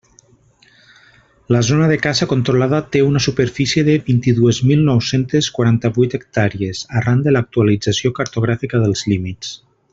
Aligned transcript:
La 1.55 1.59
zona 1.67 1.89
de 1.91 1.97
caça 2.05 2.27
controlada 2.31 2.79
té 2.95 3.03
una 3.09 3.21
superfície 3.27 3.83
de 3.91 3.95
vint-i-dues 4.09 4.63
mil 4.71 4.83
nou-centes 4.89 5.51
quaranta-vuit 5.59 6.19
hectàrees, 6.21 6.85
arran 7.03 7.25
de 7.29 7.35
l'actualització 7.37 8.17
cartogràfica 8.23 8.85
dels 8.87 9.09
límits. 9.15 9.57